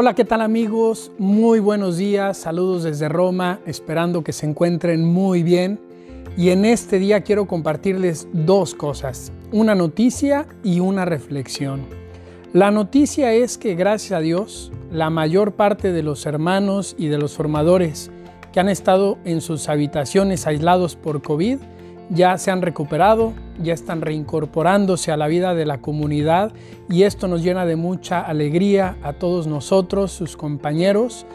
Hola, 0.00 0.14
¿qué 0.14 0.24
tal 0.24 0.42
amigos? 0.42 1.10
Muy 1.18 1.58
buenos 1.58 1.96
días, 1.96 2.36
saludos 2.36 2.84
desde 2.84 3.08
Roma, 3.08 3.58
esperando 3.66 4.22
que 4.22 4.32
se 4.32 4.46
encuentren 4.46 5.04
muy 5.04 5.42
bien. 5.42 5.80
Y 6.36 6.50
en 6.50 6.64
este 6.64 7.00
día 7.00 7.22
quiero 7.22 7.48
compartirles 7.48 8.28
dos 8.32 8.76
cosas, 8.76 9.32
una 9.50 9.74
noticia 9.74 10.46
y 10.62 10.78
una 10.78 11.04
reflexión. 11.04 11.80
La 12.52 12.70
noticia 12.70 13.32
es 13.32 13.58
que 13.58 13.74
gracias 13.74 14.12
a 14.12 14.20
Dios, 14.20 14.70
la 14.92 15.10
mayor 15.10 15.54
parte 15.54 15.90
de 15.90 16.04
los 16.04 16.26
hermanos 16.26 16.94
y 16.96 17.08
de 17.08 17.18
los 17.18 17.32
formadores 17.32 18.12
que 18.52 18.60
han 18.60 18.68
estado 18.68 19.18
en 19.24 19.40
sus 19.40 19.68
habitaciones 19.68 20.46
aislados 20.46 20.94
por 20.94 21.22
COVID 21.22 21.58
ya 22.10 22.38
se 22.38 22.50
han 22.50 22.62
recuperado, 22.62 23.34
ya 23.62 23.74
están 23.74 24.00
reincorporándose 24.00 25.12
a 25.12 25.16
la 25.16 25.26
vida 25.26 25.54
de 25.54 25.66
la 25.66 25.80
comunidad 25.80 26.52
y 26.88 27.02
esto 27.02 27.28
nos 27.28 27.42
llena 27.42 27.66
de 27.66 27.76
mucha 27.76 28.20
alegría 28.20 28.96
a 29.02 29.12
todos 29.12 29.46
nosotros, 29.46 30.12
sus 30.12 30.36
compañeros 30.36 31.26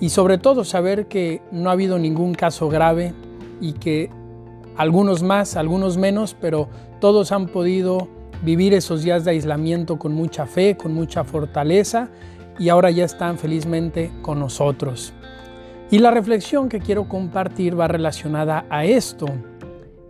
y 0.00 0.10
sobre 0.10 0.38
todo 0.38 0.64
saber 0.64 1.06
que 1.06 1.42
no 1.50 1.68
ha 1.68 1.72
habido 1.72 1.98
ningún 1.98 2.34
caso 2.34 2.68
grave 2.68 3.14
y 3.60 3.72
que 3.72 4.10
algunos 4.76 5.22
más, 5.22 5.56
algunos 5.56 5.96
menos, 5.96 6.36
pero 6.40 6.68
todos 7.00 7.32
han 7.32 7.46
podido 7.46 8.08
vivir 8.42 8.72
esos 8.72 9.02
días 9.02 9.24
de 9.24 9.32
aislamiento 9.32 9.98
con 9.98 10.14
mucha 10.14 10.46
fe, 10.46 10.76
con 10.76 10.94
mucha 10.94 11.24
fortaleza 11.24 12.08
y 12.58 12.68
ahora 12.68 12.90
ya 12.90 13.04
están 13.04 13.38
felizmente 13.38 14.12
con 14.22 14.38
nosotros. 14.38 15.12
Y 15.90 15.98
la 15.98 16.12
reflexión 16.12 16.68
que 16.68 16.78
quiero 16.78 17.08
compartir 17.08 17.78
va 17.78 17.88
relacionada 17.88 18.64
a 18.70 18.84
esto, 18.84 19.26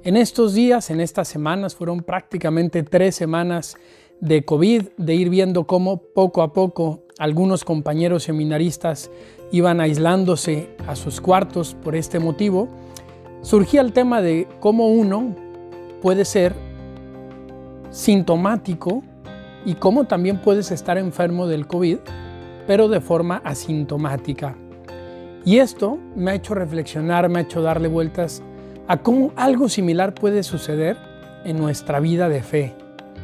en 0.03 0.17
estos 0.17 0.55
días, 0.55 0.91
en 0.91 1.01
estas 1.01 1.29
semanas, 1.29 1.75
fueron 1.75 2.03
prácticamente 2.03 2.83
tres 2.83 3.15
semanas 3.15 3.77
de 4.21 4.45
COVID, 4.45 4.89
de 4.97 5.15
ir 5.15 5.29
viendo 5.31 5.67
cómo 5.67 5.99
poco 5.99 6.43
a 6.43 6.53
poco 6.53 7.05
algunos 7.19 7.65
compañeros 7.65 8.25
seminaristas 8.25 9.11
iban 9.53 9.81
aislándose 9.81 10.71
a 10.87 10.97
sus 10.97 11.21
cuartos 11.21 11.75
por 11.75 11.97
este 11.97 12.19
motivo, 12.19 12.69
surgía 13.43 13.81
el 13.81 13.93
tema 13.93 14.23
de 14.23 14.47
cómo 14.61 14.89
uno 14.89 15.35
puede 16.01 16.25
ser 16.25 16.55
sintomático 17.91 19.03
y 19.65 19.75
cómo 19.75 20.05
también 20.05 20.41
puedes 20.41 20.71
estar 20.71 20.97
enfermo 20.97 21.47
del 21.47 21.67
COVID, 21.67 21.99
pero 22.67 22.89
de 22.89 23.01
forma 23.01 23.43
asintomática. 23.45 24.57
Y 25.45 25.59
esto 25.59 25.99
me 26.15 26.31
ha 26.31 26.35
hecho 26.35 26.55
reflexionar, 26.55 27.29
me 27.29 27.41
ha 27.41 27.43
hecho 27.43 27.63
darle 27.63 27.89
vueltas 27.89 28.43
a 28.91 28.97
cómo 28.97 29.31
algo 29.37 29.69
similar 29.69 30.17
puede 30.17 30.43
suceder 30.43 30.97
en 31.45 31.59
nuestra 31.59 32.01
vida 32.01 32.29
de 32.29 32.43
fe, 32.43 32.75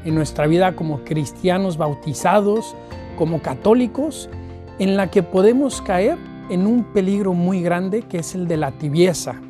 en 0.04 0.14
nuestra 0.14 0.46
vida 0.46 0.76
como 0.76 1.02
cristianos 1.02 1.76
bautizados, 1.76 2.76
como 3.18 3.42
católicos, 3.42 4.30
en 4.78 4.96
la 4.96 5.10
que 5.10 5.24
podemos 5.24 5.82
caer 5.82 6.18
en 6.50 6.68
un 6.68 6.84
peligro 6.92 7.32
muy 7.32 7.62
grande 7.62 8.02
que 8.02 8.18
es 8.18 8.36
el 8.36 8.46
de 8.46 8.58
la 8.58 8.70
tibieza. 8.78 9.40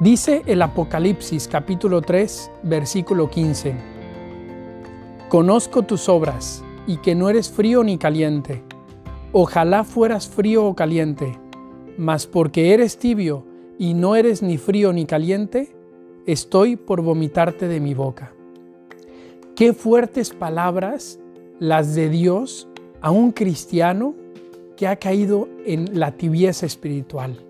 Dice 0.00 0.42
el 0.44 0.60
Apocalipsis 0.60 1.48
capítulo 1.48 2.02
3 2.02 2.50
versículo 2.62 3.30
15, 3.30 3.74
Conozco 5.30 5.84
tus 5.84 6.10
obras 6.10 6.62
y 6.86 6.98
que 6.98 7.14
no 7.14 7.30
eres 7.30 7.50
frío 7.50 7.82
ni 7.82 7.96
caliente. 7.96 8.62
Ojalá 9.32 9.84
fueras 9.84 10.28
frío 10.28 10.66
o 10.66 10.74
caliente, 10.74 11.38
mas 11.96 12.26
porque 12.26 12.74
eres 12.74 12.98
tibio 12.98 13.50
y 13.82 13.94
no 13.94 14.14
eres 14.14 14.42
ni 14.42 14.58
frío 14.58 14.92
ni 14.92 15.06
caliente, 15.06 15.74
estoy 16.24 16.76
por 16.76 17.02
vomitarte 17.02 17.66
de 17.66 17.80
mi 17.80 17.94
boca. 17.94 18.32
Qué 19.56 19.72
fuertes 19.72 20.30
palabras 20.30 21.18
las 21.58 21.96
de 21.96 22.08
Dios 22.08 22.68
a 23.00 23.10
un 23.10 23.32
cristiano 23.32 24.14
que 24.76 24.86
ha 24.86 24.94
caído 24.94 25.48
en 25.66 25.98
la 25.98 26.12
tibieza 26.12 26.64
espiritual, 26.64 27.40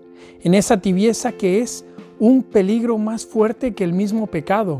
en 0.41 0.55
esa 0.55 0.81
tibieza 0.81 1.33
que 1.33 1.61
es 1.61 1.85
un 2.17 2.41
peligro 2.41 2.97
más 2.97 3.27
fuerte 3.27 3.75
que 3.75 3.83
el 3.83 3.93
mismo 3.93 4.25
pecado. 4.25 4.79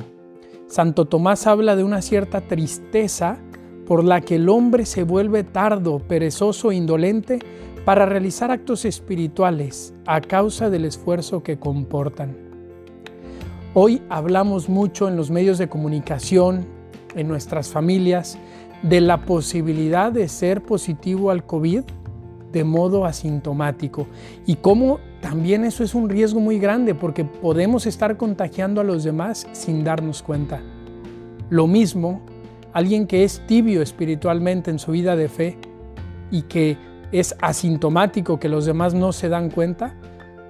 Santo 0.65 1.05
Tomás 1.05 1.45
habla 1.45 1.75
de 1.75 1.83
una 1.83 2.01
cierta 2.01 2.41
tristeza 2.41 3.37
por 3.85 4.03
la 4.03 4.21
que 4.21 4.37
el 4.37 4.49
hombre 4.49 4.87
se 4.87 5.03
vuelve 5.03 5.43
tardo, 5.43 5.99
perezoso 5.99 6.71
indolente 6.71 7.37
para 7.85 8.05
realizar 8.05 8.49
actos 8.49 8.85
espirituales 8.85 9.93
a 10.05 10.21
causa 10.21 10.69
del 10.69 10.85
esfuerzo 10.85 11.43
que 11.43 11.57
comportan. 11.57 12.35
Hoy 13.73 14.01
hablamos 14.09 14.69
mucho 14.69 15.07
en 15.07 15.17
los 15.17 15.31
medios 15.31 15.57
de 15.57 15.67
comunicación, 15.67 16.65
en 17.15 17.27
nuestras 17.27 17.69
familias, 17.69 18.37
de 18.83 19.01
la 19.01 19.25
posibilidad 19.25 20.11
de 20.11 20.27
ser 20.27 20.61
positivo 20.61 21.31
al 21.31 21.45
COVID 21.45 21.83
de 22.51 22.63
modo 22.63 23.05
asintomático 23.05 24.07
y 24.45 24.57
cómo 24.57 24.99
también 25.21 25.65
eso 25.65 25.83
es 25.83 25.95
un 25.95 26.09
riesgo 26.09 26.39
muy 26.39 26.59
grande 26.59 26.93
porque 26.93 27.25
podemos 27.25 27.85
estar 27.87 28.15
contagiando 28.15 28.79
a 28.79 28.83
los 28.83 29.03
demás 29.03 29.47
sin 29.53 29.83
darnos 29.83 30.21
cuenta. 30.21 30.61
Lo 31.49 31.65
mismo, 31.65 32.21
alguien 32.73 33.07
que 33.07 33.23
es 33.23 33.41
tibio 33.47 33.81
espiritualmente 33.81 34.69
en 34.69 34.79
su 34.79 34.91
vida 34.91 35.15
de 35.15 35.29
fe 35.29 35.57
y 36.29 36.43
que 36.43 36.77
es 37.13 37.35
asintomático 37.39 38.39
que 38.39 38.49
los 38.49 38.65
demás 38.65 38.93
no 38.93 39.13
se 39.13 39.29
dan 39.29 39.49
cuenta, 39.49 39.95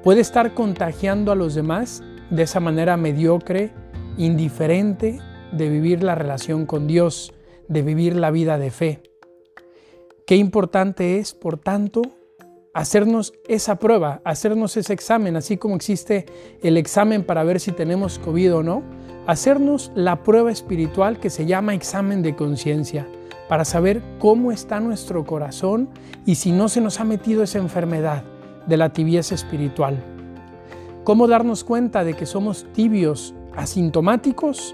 puede 0.02 0.22
estar 0.22 0.54
contagiando 0.54 1.32
a 1.32 1.36
los 1.36 1.54
demás 1.56 2.02
de 2.30 2.44
esa 2.44 2.60
manera 2.60 2.98
mediocre, 2.98 3.72
indiferente 4.18 5.20
de 5.52 5.70
vivir 5.70 6.04
la 6.04 6.16
relación 6.16 6.66
con 6.66 6.88
Dios, 6.88 7.34
de 7.68 7.82
vivir 7.82 8.16
la 8.16 8.32
vida 8.32 8.58
de 8.58 8.72
fe. 8.72 9.04
Qué 10.26 10.38
importante 10.38 11.20
es, 11.20 11.34
por 11.34 11.58
tanto, 11.58 12.02
hacernos 12.74 13.34
esa 13.48 13.76
prueba, 13.76 14.22
hacernos 14.24 14.78
ese 14.78 14.94
examen, 14.94 15.36
así 15.36 15.58
como 15.58 15.76
existe 15.76 16.26
el 16.62 16.78
examen 16.78 17.26
para 17.26 17.44
ver 17.44 17.60
si 17.60 17.74
tenemos 17.74 18.20
COVID 18.20 18.56
o 18.56 18.64
no, 18.64 18.84
hacernos 19.28 19.92
la 19.96 20.24
prueba 20.24 20.52
espiritual 20.52 21.20
que 21.20 21.30
se 21.30 21.46
llama 21.46 21.74
examen 21.74 22.22
de 22.24 22.36
conciencia 22.36 23.06
para 23.54 23.66
saber 23.66 24.02
cómo 24.18 24.52
está 24.52 24.80
nuestro 24.80 25.26
corazón 25.26 25.88
y 26.26 26.34
si 26.34 26.52
no 26.52 26.70
se 26.70 26.82
nos 26.82 27.00
ha 27.00 27.04
metido 27.04 27.44
esa 27.44 27.60
enfermedad 27.60 28.24
de 28.66 28.78
la 28.78 28.94
tibieza 28.94 29.36
espiritual. 29.36 30.04
¿Cómo 31.04 31.28
darnos 31.28 31.64
cuenta 31.64 32.04
de 32.04 32.16
que 32.16 32.26
somos 32.26 32.66
tibios, 32.74 33.36
asintomáticos? 33.56 34.74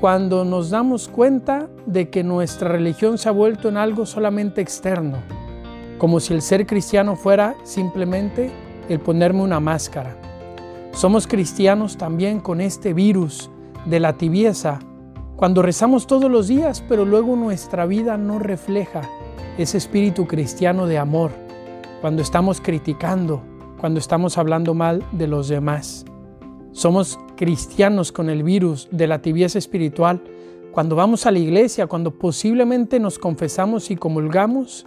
Cuando 0.00 0.44
nos 0.44 0.70
damos 0.70 1.06
cuenta 1.06 1.68
de 1.86 2.10
que 2.10 2.24
nuestra 2.24 2.68
religión 2.68 3.16
se 3.16 3.28
ha 3.28 3.30
vuelto 3.30 3.68
en 3.68 3.76
algo 3.76 4.06
solamente 4.06 4.60
externo, 4.60 5.18
como 5.96 6.18
si 6.18 6.34
el 6.34 6.42
ser 6.42 6.66
cristiano 6.66 7.14
fuera 7.14 7.54
simplemente 7.62 8.50
el 8.88 8.98
ponerme 8.98 9.42
una 9.42 9.60
máscara. 9.60 10.16
Somos 10.90 11.28
cristianos 11.28 11.96
también 11.96 12.40
con 12.40 12.60
este 12.60 12.92
virus 12.92 13.52
de 13.84 14.00
la 14.00 14.14
tibieza 14.14 14.80
cuando 15.36 15.60
rezamos 15.60 16.06
todos 16.06 16.30
los 16.30 16.48
días, 16.48 16.82
pero 16.88 17.04
luego 17.04 17.36
nuestra 17.36 17.84
vida 17.84 18.16
no 18.16 18.38
refleja 18.38 19.02
ese 19.58 19.76
espíritu 19.76 20.26
cristiano 20.26 20.86
de 20.86 20.98
amor, 20.98 21.30
cuando 22.00 22.22
estamos 22.22 22.60
criticando, 22.60 23.42
cuando 23.78 24.00
estamos 24.00 24.38
hablando 24.38 24.72
mal 24.72 25.04
de 25.12 25.26
los 25.26 25.48
demás. 25.48 26.06
Somos 26.72 27.18
cristianos 27.36 28.12
con 28.12 28.30
el 28.30 28.42
virus 28.42 28.88
de 28.90 29.06
la 29.06 29.20
tibieza 29.20 29.58
espiritual 29.58 30.22
cuando 30.72 30.96
vamos 30.96 31.26
a 31.26 31.30
la 31.30 31.38
iglesia, 31.38 31.86
cuando 31.86 32.12
posiblemente 32.12 32.98
nos 32.98 33.18
confesamos 33.18 33.90
y 33.90 33.96
comulgamos, 33.96 34.84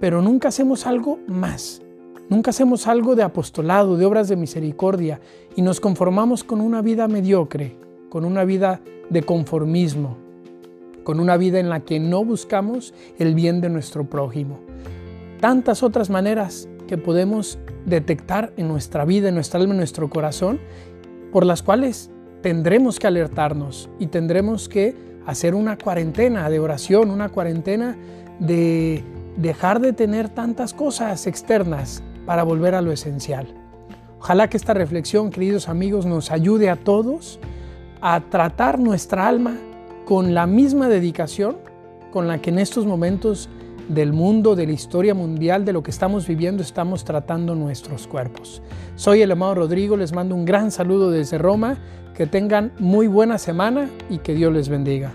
pero 0.00 0.22
nunca 0.22 0.48
hacemos 0.48 0.86
algo 0.86 1.18
más. 1.26 1.82
Nunca 2.28 2.50
hacemos 2.50 2.88
algo 2.88 3.14
de 3.14 3.22
apostolado, 3.22 3.96
de 3.96 4.04
obras 4.04 4.28
de 4.28 4.36
misericordia 4.36 5.20
y 5.54 5.62
nos 5.62 5.80
conformamos 5.80 6.42
con 6.42 6.60
una 6.60 6.82
vida 6.82 7.06
mediocre, 7.06 7.76
con 8.08 8.24
una 8.24 8.44
vida 8.44 8.80
de 9.10 9.22
conformismo, 9.22 10.16
con 11.04 11.20
una 11.20 11.36
vida 11.36 11.60
en 11.60 11.68
la 11.68 11.80
que 11.80 12.00
no 12.00 12.24
buscamos 12.24 12.94
el 13.18 13.34
bien 13.34 13.60
de 13.60 13.68
nuestro 13.68 14.04
prójimo. 14.04 14.60
Tantas 15.40 15.82
otras 15.82 16.10
maneras 16.10 16.68
que 16.88 16.98
podemos 16.98 17.58
detectar 17.84 18.52
en 18.56 18.68
nuestra 18.68 19.04
vida, 19.04 19.28
en 19.28 19.34
nuestra 19.34 19.60
alma, 19.60 19.74
en 19.74 19.78
nuestro 19.78 20.08
corazón, 20.10 20.58
por 21.32 21.44
las 21.44 21.62
cuales 21.62 22.10
tendremos 22.42 22.98
que 22.98 23.06
alertarnos 23.06 23.88
y 23.98 24.06
tendremos 24.06 24.68
que 24.68 24.94
hacer 25.26 25.54
una 25.54 25.76
cuarentena 25.76 26.48
de 26.48 26.60
oración, 26.60 27.10
una 27.10 27.28
cuarentena 27.28 27.96
de 28.38 29.04
dejar 29.36 29.80
de 29.80 29.92
tener 29.92 30.28
tantas 30.28 30.72
cosas 30.72 31.26
externas 31.26 32.02
para 32.24 32.42
volver 32.42 32.74
a 32.74 32.82
lo 32.82 32.92
esencial. 32.92 33.46
Ojalá 34.18 34.48
que 34.48 34.56
esta 34.56 34.74
reflexión, 34.74 35.30
queridos 35.30 35.68
amigos, 35.68 36.06
nos 36.06 36.30
ayude 36.30 36.70
a 36.70 36.76
todos 36.76 37.38
a 38.00 38.20
tratar 38.20 38.78
nuestra 38.78 39.26
alma 39.26 39.56
con 40.04 40.34
la 40.34 40.46
misma 40.46 40.88
dedicación 40.88 41.56
con 42.12 42.28
la 42.28 42.40
que 42.40 42.50
en 42.50 42.58
estos 42.58 42.86
momentos 42.86 43.48
del 43.88 44.12
mundo, 44.12 44.56
de 44.56 44.66
la 44.66 44.72
historia 44.72 45.14
mundial, 45.14 45.64
de 45.64 45.72
lo 45.72 45.82
que 45.82 45.90
estamos 45.90 46.26
viviendo, 46.26 46.62
estamos 46.62 47.04
tratando 47.04 47.54
nuestros 47.54 48.06
cuerpos. 48.06 48.62
Soy 48.96 49.22
el 49.22 49.32
amado 49.32 49.54
Rodrigo, 49.54 49.96
les 49.96 50.12
mando 50.12 50.34
un 50.34 50.44
gran 50.44 50.70
saludo 50.70 51.10
desde 51.10 51.38
Roma, 51.38 51.76
que 52.14 52.26
tengan 52.26 52.72
muy 52.78 53.06
buena 53.06 53.38
semana 53.38 53.90
y 54.08 54.18
que 54.18 54.34
Dios 54.34 54.52
les 54.52 54.68
bendiga. 54.68 55.12